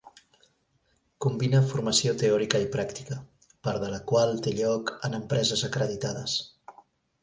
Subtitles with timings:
[1.25, 3.21] Combina formació teòrica i pràctica,
[3.69, 6.43] part de la qual té lloc en empreses acreditades.